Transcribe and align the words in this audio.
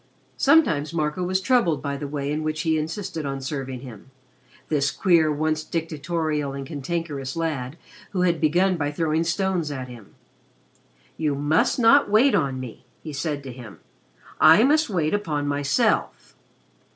Sometimes, 0.37 0.95
Marco 0.95 1.21
was 1.21 1.39
troubled 1.39 1.79
by 1.83 1.95
the 1.95 2.07
way 2.07 2.31
in 2.31 2.41
which 2.41 2.61
he 2.61 2.75
insisted 2.75 3.23
on 3.23 3.39
serving 3.39 3.81
him, 3.81 4.09
this 4.67 4.89
queer, 4.89 5.31
once 5.31 5.63
dictatorial 5.63 6.53
and 6.53 6.65
cantankerous 6.65 7.35
lad 7.35 7.77
who 8.09 8.21
had 8.23 8.41
begun 8.41 8.77
by 8.77 8.89
throwing 8.89 9.23
stones 9.23 9.69
at 9.69 9.87
him. 9.87 10.15
"You 11.17 11.35
must 11.35 11.77
not 11.77 12.09
wait 12.09 12.33
on 12.33 12.59
me," 12.59 12.83
he 13.03 13.13
said 13.13 13.43
to 13.43 13.51
him. 13.53 13.79
"I 14.39 14.63
must 14.63 14.89
wait 14.89 15.13
upon 15.13 15.47
myself." 15.47 16.35